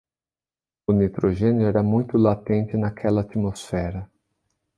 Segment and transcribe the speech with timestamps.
[0.87, 4.09] O nitrogênio era muito latente naquela atmosfera